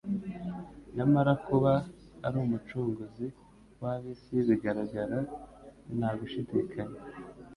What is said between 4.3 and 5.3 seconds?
bigaragara